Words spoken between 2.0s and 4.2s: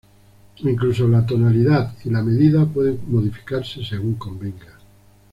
y la medida pueden modificarse según